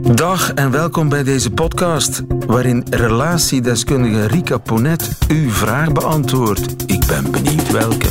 [0.00, 6.82] Dag en welkom bij deze podcast, waarin relatiedeskundige Rika Ponet uw vraag beantwoordt.
[6.86, 8.08] Ik ben benieuwd welke.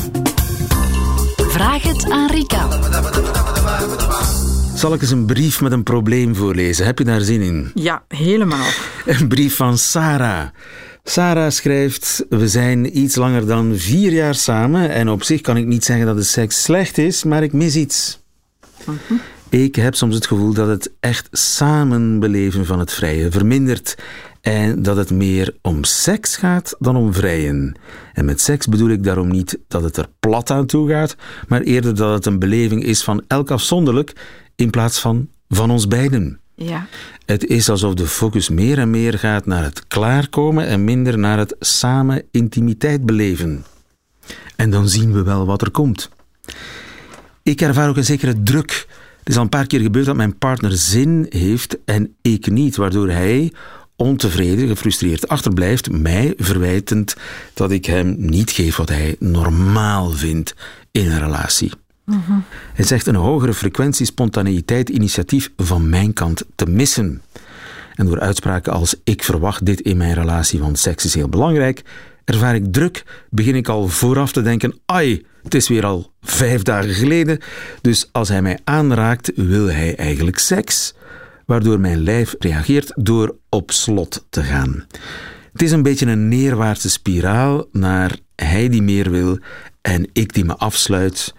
[1.37, 2.67] Vraag het aan Rika.
[4.75, 6.85] Zal ik eens een brief met een probleem voorlezen?
[6.85, 7.71] Heb je daar zin in?
[7.73, 8.67] Ja, helemaal.
[9.05, 10.47] Een brief van Sarah.
[11.03, 15.65] Sarah schrijft: We zijn iets langer dan vier jaar samen en op zich kan ik
[15.65, 18.19] niet zeggen dat de seks slecht is, maar ik mis iets.
[19.51, 23.97] Ik heb soms het gevoel dat het echt samenbeleven van het vrije vermindert
[24.41, 27.75] en dat het meer om seks gaat dan om vrijen.
[28.13, 31.15] En met seks bedoel ik daarom niet dat het er plat aan toe gaat,
[31.47, 34.13] maar eerder dat het een beleving is van elk afzonderlijk
[34.55, 36.39] in plaats van van ons beiden.
[36.55, 36.87] Ja.
[37.25, 41.37] Het is alsof de focus meer en meer gaat naar het klaarkomen en minder naar
[41.37, 43.65] het samen intimiteit beleven.
[44.55, 46.09] En dan zien we wel wat er komt.
[47.43, 48.87] Ik ervaar ook een zekere druk.
[49.21, 52.75] Het is al een paar keer gebeurd dat mijn partner zin heeft en ik niet,
[52.75, 53.51] waardoor hij
[53.95, 57.15] ontevreden, gefrustreerd achterblijft, mij verwijtend
[57.53, 60.55] dat ik hem niet geef wat hij normaal vindt
[60.91, 61.71] in een relatie.
[62.73, 67.21] Hij zegt een hogere frequentie, spontaneïteit, initiatief van mijn kant te missen.
[67.95, 71.81] En door uitspraken als ik verwacht dit in mijn relatie, want seks is heel belangrijk,
[72.25, 76.61] ervaar ik druk, begin ik al vooraf te denken, ai, het is weer al vijf
[76.61, 77.39] dagen geleden,
[77.81, 80.93] dus als hij mij aanraakt, wil hij eigenlijk seks,
[81.45, 84.85] waardoor mijn lijf reageert door op slot te gaan.
[85.51, 89.39] Het is een beetje een neerwaartse spiraal naar hij die meer wil
[89.81, 91.33] en ik die me afsluit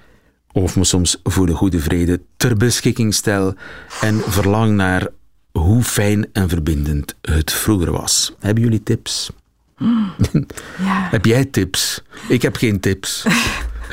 [0.53, 3.55] of me soms voor de goede vrede ter beschikking stel
[4.00, 5.08] en verlang naar
[5.53, 8.34] hoe fijn en verbindend het vroeger was.
[8.38, 9.30] Hebben jullie tips?
[10.84, 11.08] ja.
[11.11, 12.02] Heb jij tips?
[12.28, 13.27] Ik heb geen tips.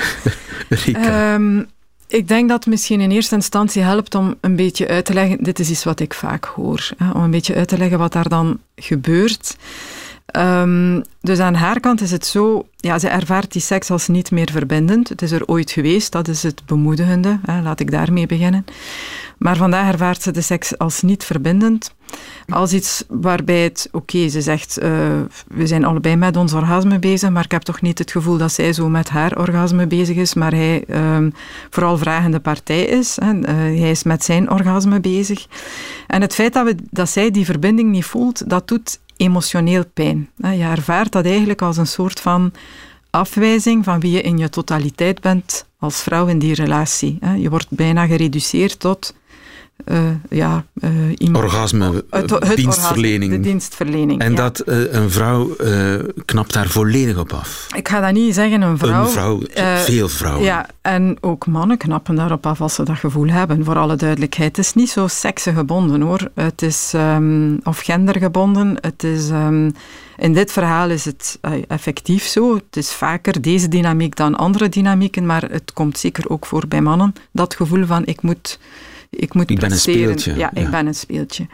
[0.69, 1.33] Rika.
[1.33, 1.63] Ehm,
[2.07, 5.43] ik denk dat het misschien in eerste instantie helpt om een beetje uit te leggen.
[5.43, 6.89] Dit is iets wat ik vaak hoor.
[6.97, 9.55] Hè, om een beetje uit te leggen wat daar dan gebeurt.
[10.25, 14.31] Ehm, dus aan haar kant is het zo, ja, ze ervaart die seks als niet
[14.31, 15.09] meer verbindend.
[15.09, 17.39] Het is er ooit geweest, dat is het bemoedigende.
[17.45, 18.65] Hè, laat ik daarmee beginnen.
[19.37, 21.93] Maar vandaag ervaart ze de seks als niet verbindend.
[22.49, 24.89] Als iets waarbij het, oké, ze zegt, uh,
[25.47, 28.51] we zijn allebei met ons orgasme bezig, maar ik heb toch niet het gevoel dat
[28.51, 30.83] zij zo met haar orgasme bezig is, maar hij
[31.15, 31.33] um,
[31.69, 33.17] vooral vragende partij is.
[33.21, 33.33] Hè.
[33.33, 33.43] Uh,
[33.79, 35.45] hij is met zijn orgasme bezig.
[36.07, 40.29] En het feit dat, we, dat zij die verbinding niet voelt, dat doet emotioneel pijn.
[40.35, 42.51] Je ervaart dat eigenlijk als een soort van
[43.09, 47.19] afwijzing van wie je in je totaliteit bent als vrouw in die relatie.
[47.37, 49.13] Je wordt bijna gereduceerd tot
[49.85, 53.23] uh, ja, uh, iemand, orgasme, het, het dienstverlening.
[53.23, 54.21] Orgasme, de dienstverlening.
[54.21, 54.35] En ja.
[54.35, 55.55] dat uh, een vrouw
[56.25, 57.67] knapt daar volledig op af.
[57.75, 59.03] Ik ga dat niet zeggen, een vrouw.
[59.03, 59.41] Een vrouw,
[59.75, 60.43] veel vrouwen.
[60.43, 64.57] Ja, en ook mannen knappen daarop af als ze dat gevoel hebben, voor alle duidelijkheid.
[64.57, 66.29] Het is niet zo seksgebonden hoor.
[66.33, 68.77] Het is, um, of gendergebonden.
[68.81, 69.29] Het is...
[69.29, 69.71] Um,
[70.17, 72.53] in dit verhaal is het effectief zo.
[72.53, 76.81] Het is vaker deze dynamiek dan andere dynamieken, maar het komt zeker ook voor bij
[76.81, 77.13] mannen.
[77.31, 78.59] Dat gevoel van ik moet
[79.09, 80.35] ik moet ik ben een speeltje.
[80.35, 81.47] Ja, ik ben een speeltje.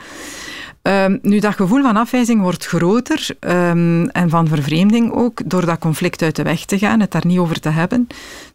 [0.82, 5.80] Um, nu, dat gevoel van afwijzing wordt groter um, en van vervreemding ook, door dat
[5.80, 8.08] conflict uit de weg te gaan, het daar niet over te hebben,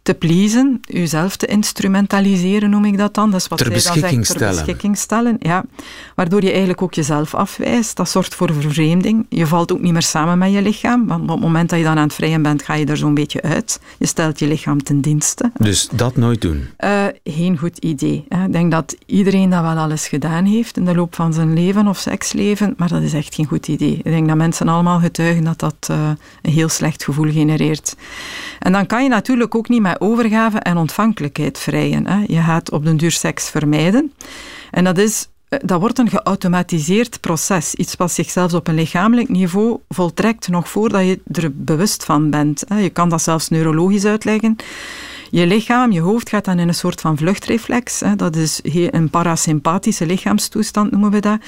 [0.02, 3.30] te pleasen, uzelf te instrumentaliseren, noem ik dat dan.
[3.30, 4.54] Dat is wat ter zij beschikking dan zegt, stellen.
[4.54, 5.64] Ter beschikking stellen, ja.
[6.14, 7.96] Waardoor je eigenlijk ook jezelf afwijst.
[7.96, 9.26] Dat zorgt voor vervreemding.
[9.28, 11.84] Je valt ook niet meer samen met je lichaam, want op het moment dat je
[11.84, 13.80] dan aan het vrijen bent, ga je er zo'n beetje uit.
[13.98, 15.50] Je stelt je lichaam ten dienste.
[15.58, 16.68] Dus dat nooit doen?
[16.78, 18.24] Uh, geen goed idee.
[18.28, 18.44] Hè.
[18.44, 21.86] Ik denk dat iedereen dat wel alles gedaan heeft in de loop van zijn leven
[21.86, 23.96] of seksleven, maar dat is echt geen goed idee.
[23.96, 26.10] Ik denk dat mensen allemaal getuigen dat dat uh,
[26.42, 27.96] een heel slecht gevoel genereert.
[28.58, 32.06] En dan kan je natuurlijk ook niet overgave en ontvankelijkheid vrijen.
[32.06, 32.24] Hè.
[32.26, 34.12] Je gaat op den duur seks vermijden.
[34.70, 35.28] En dat is
[35.58, 37.74] dat wordt een geautomatiseerd proces.
[37.74, 42.30] Iets wat zich zelfs op een lichamelijk niveau voltrekt nog voordat je er bewust van
[42.30, 42.64] bent.
[42.80, 44.56] Je kan dat zelfs neurologisch uitleggen.
[45.30, 48.02] Je lichaam, je hoofd gaat dan in een soort van vluchtreflex.
[48.16, 48.60] Dat is
[48.90, 51.38] een parasympathische lichaamstoestand, noemen we dat.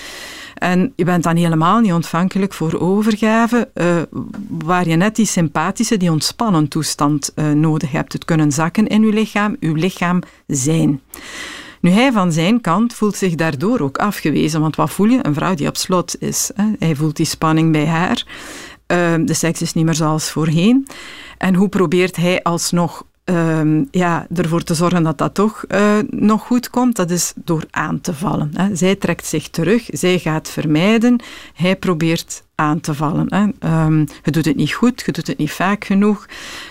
[0.54, 3.96] En je bent dan helemaal niet ontvankelijk voor overgave, uh,
[4.48, 8.12] waar je net die sympathische, die ontspannen toestand uh, nodig hebt.
[8.12, 11.00] Het kunnen zakken in je lichaam, je lichaam zijn.
[11.80, 14.60] Nu, hij van zijn kant voelt zich daardoor ook afgewezen.
[14.60, 15.18] Want wat voel je?
[15.22, 16.50] Een vrouw die op slot is.
[16.54, 16.64] Hè?
[16.78, 18.24] Hij voelt die spanning bij haar.
[18.86, 20.86] Uh, de seks is niet meer zoals voorheen.
[21.38, 26.42] En hoe probeert hij alsnog um, ja, ervoor te zorgen dat dat toch uh, nog
[26.42, 28.50] goed komt, dat is door aan te vallen.
[28.54, 28.76] Hè.
[28.76, 31.20] Zij trekt zich terug, zij gaat vermijden,
[31.54, 33.26] hij probeert aan te vallen.
[33.28, 33.70] Hè.
[33.84, 36.26] Um, je doet het niet goed, je doet het niet vaak genoeg,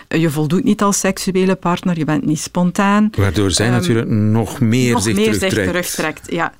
[0.07, 3.09] je voldoet niet als seksuele partner, je bent niet spontaan.
[3.17, 5.53] Waardoor zij um, natuurlijk nog meer nog zich meer terugtrekt.
[5.53, 6.53] Zich terugtrekt ja.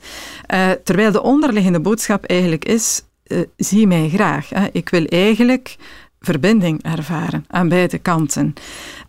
[0.54, 4.50] Uh, terwijl de onderliggende boodschap eigenlijk is, uh, zie mij graag.
[4.50, 4.68] Hè.
[4.72, 5.76] Ik wil eigenlijk
[6.20, 8.54] verbinding ervaren aan beide kanten.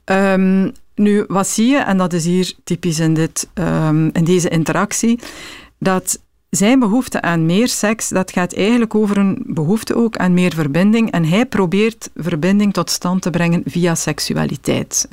[0.05, 4.49] Um, nu, wat zie je, en dat is hier typisch in, dit, um, in deze
[4.49, 5.19] interactie,
[5.79, 6.21] dat
[6.51, 11.11] zijn behoefte aan meer seks, dat gaat eigenlijk over een behoefte ook aan meer verbinding.
[11.11, 15.09] En hij probeert verbinding tot stand te brengen via seksualiteit.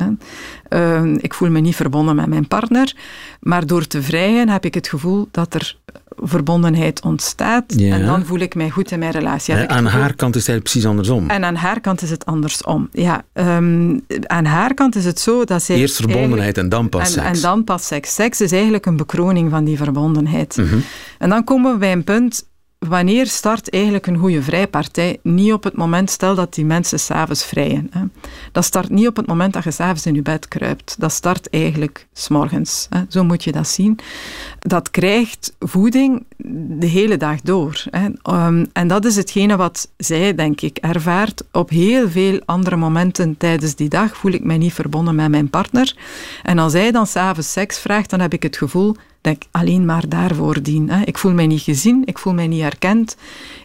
[0.70, 2.96] Uh, ik voel me niet verbonden met mijn partner,
[3.40, 5.78] maar door te vrijen heb ik het gevoel dat er
[6.22, 7.64] verbondenheid ontstaat.
[7.68, 7.96] Ja.
[7.96, 9.56] En dan voel ik mij goed in mijn relatie.
[9.56, 11.30] Ja, aan haar kant is het precies andersom.
[11.30, 12.90] En aan haar kant is het andersom.
[12.92, 15.76] Ja, um, aan haar kant is het zo dat zij.
[15.76, 17.26] Eerst verbondenheid en dan pas en, seks.
[17.26, 18.14] En dan pas seks.
[18.14, 20.58] Seks is eigenlijk een bekroning van die verbondenheid.
[20.58, 20.84] Mm -hmm.
[21.18, 22.48] En dan komen we bij een punt.
[22.90, 25.20] Wanneer start eigenlijk een goede vrijpartij?
[25.24, 27.88] Niet op het moment, stel dat die mensen s'avonds vrijen.
[27.92, 28.02] Hè.
[28.52, 30.96] Dat start niet op het moment dat je s'avonds in je bed kruipt.
[31.00, 32.88] Dat start eigenlijk s'morgens.
[33.10, 34.00] Zo moet je dat zien.
[34.60, 37.84] Dat krijgt voeding de hele dag door.
[37.90, 38.06] Hè.
[38.48, 41.44] Um, en dat is hetgene wat zij, denk ik, ervaart.
[41.52, 45.50] Op heel veel andere momenten tijdens die dag voel ik mij niet verbonden met mijn
[45.50, 45.96] partner.
[46.44, 49.86] En als hij dan s'avonds seks vraagt, dan heb ik het gevoel dat ik alleen
[49.86, 50.90] maar daarvoor dien.
[50.90, 51.02] Hè.
[51.06, 53.18] Ik voel mij niet gezien, ik voel mij niet herkend,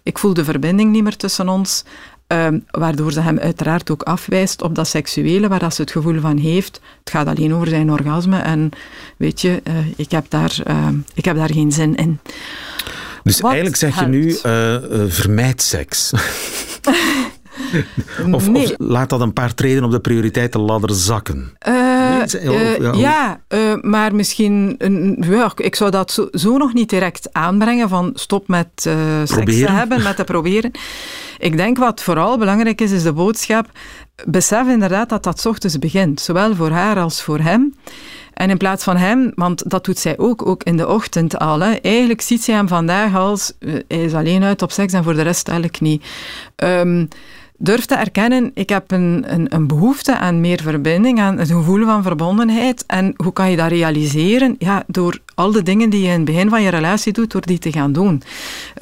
[0.02, 1.84] ik voel de verbinding niet meer tussen ons,
[2.34, 6.36] um, waardoor ze hem uiteraard ook afwijst op dat seksuele, waar ze het gevoel van
[6.36, 8.70] heeft, het gaat alleen over zijn orgasme en
[9.16, 12.18] weet je, uh, ik, heb daar, uh, ik heb daar geen zin in.
[13.22, 14.76] Dus Wat eigenlijk zeg je nu, uh,
[15.08, 16.12] vermijd seks.
[18.32, 18.64] Of, Nee.
[18.64, 21.56] of, laat dat een paar treden op de prioriteitenladder zakken.
[22.08, 26.72] Nee, uh, ja, ja, uh, maar misschien, een, ja, ik zou dat zo, zo, nog
[26.72, 28.68] niet direct aanbrengen van stop met
[29.24, 30.70] seks te hebben, met te proberen.
[31.38, 33.66] Ik denk wat vooral belangrijk is, is de boodschap,
[34.24, 37.74] besef inderdaad dat dat 's ochtends begint, zowel voor haar als voor hem.
[38.34, 41.60] En in plaats van hem, want dat doet zij ook, ook in de ochtend al.
[41.60, 41.72] Hè.
[41.72, 45.22] Eigenlijk ziet zij hem vandaag als, hij is alleen uit op seks en voor de
[45.22, 46.04] rest eigenlijk niet.
[46.56, 47.08] Um,
[47.58, 51.84] durf te erkennen, ik heb een, een, een, behoefte aan meer verbinding, aan het gevoel
[51.84, 52.84] van verbondenheid.
[52.86, 54.54] En hoe kan je dat realiseren?
[54.58, 57.46] Ja, door al de dingen die je in het begin van je relatie doet, door
[57.46, 58.22] die te gaan doen.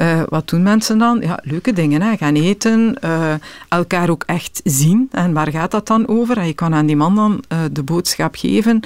[0.01, 1.21] Uh, wat doen mensen dan?
[1.21, 2.03] Ja, leuke dingen.
[2.03, 2.17] Hè?
[2.17, 3.35] Gaan eten, uh,
[3.69, 5.09] elkaar ook echt zien.
[5.11, 6.45] En waar gaat dat dan over?
[6.45, 8.81] Je kan aan die man dan uh, de boodschap geven.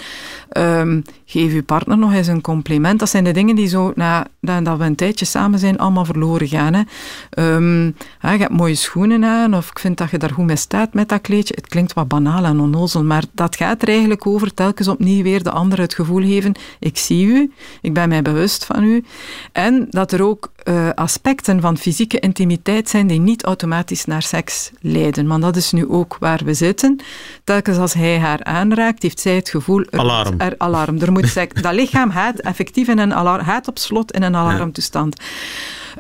[0.57, 2.99] Um, geef je partner nog eens een compliment.
[2.99, 6.49] Dat zijn de dingen die zo, na, nadat we een tijdje samen zijn, allemaal verloren
[6.49, 6.75] gaan.
[6.75, 6.83] Hè?
[7.55, 10.57] Um, ja, je hebt mooie schoenen aan, of ik vind dat je daar goed mee
[10.57, 11.55] staat met dat kleedje.
[11.57, 15.43] Het klinkt wat banaal en onnozel, maar dat gaat er eigenlijk over telkens opnieuw weer
[15.43, 19.05] de ander het gevoel geven, ik zie u, ik ben mij bewust van u.
[19.53, 24.71] En dat er ook uh, aspecten van fysieke intimiteit zijn die niet automatisch naar seks
[24.81, 25.27] leiden.
[25.27, 27.01] Want dat is nu ook waar we zitten.
[27.45, 29.85] Telkens als hij haar aanraakt, heeft zij het gevoel...
[29.91, 30.41] Er, alarm.
[30.41, 30.99] Er, alarm.
[30.99, 34.37] Er moet seks, dat lichaam gaat effectief in een alarm, gaat op slot in een
[34.37, 35.17] alarmtoestand.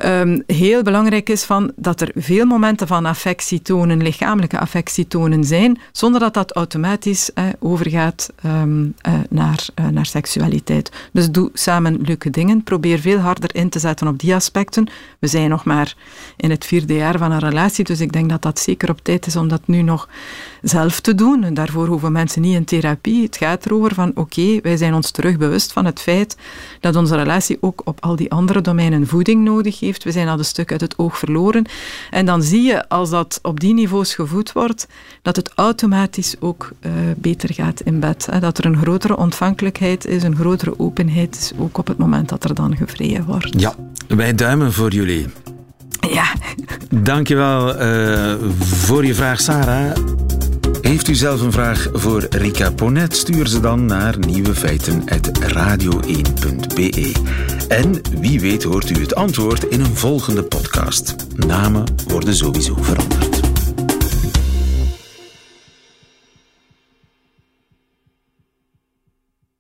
[0.05, 5.45] Um, heel belangrijk is van dat er veel momenten van affectie tonen, lichamelijke affectie tonen
[5.45, 10.91] zijn, zonder dat dat automatisch eh, overgaat um, uh, naar, uh, naar seksualiteit.
[11.13, 12.63] Dus doe samen leuke dingen.
[12.63, 14.89] Probeer veel harder in te zetten op die aspecten.
[15.19, 15.95] We zijn nog maar
[16.37, 19.27] in het vierde jaar van een relatie, dus ik denk dat dat zeker op tijd
[19.27, 20.09] is om dat nu nog
[20.63, 21.45] zelf te doen.
[21.45, 23.23] En daarvoor hoeven mensen niet in therapie.
[23.23, 26.37] Het gaat erover van oké, wij zijn ons terug bewust van het feit
[26.81, 30.05] dat onze relatie ook op al die andere domeinen voeding nodig heeft.
[30.05, 31.65] We zijn al een stuk uit het oog verloren.
[32.11, 34.87] En dan zie je, als dat op die niveaus gevoed wordt,
[35.23, 38.27] dat het automatisch ook uh, beter gaat in bed.
[38.31, 38.41] Hè?
[38.41, 42.45] Dat er een grotere ontvankelijkheid is, een grotere openheid is, ook op het moment dat
[42.45, 43.61] er dan gevreden wordt.
[43.61, 43.75] Ja,
[44.09, 45.27] wij duimen voor jullie.
[46.11, 46.25] Ja.
[46.91, 49.97] Dankjewel uh, voor je vraag, Sarah.
[50.81, 53.17] Heeft u zelf een vraag voor Rika Ponet?
[53.17, 57.13] Stuur ze dan naar nieuwefeiten.radio1.be.
[57.69, 61.15] En wie weet hoort u het antwoord in een volgende podcast.
[61.37, 63.36] Namen worden sowieso veranderd.